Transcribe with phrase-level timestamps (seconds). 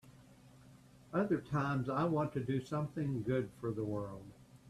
[1.13, 4.25] Other times I want to do something good for the world.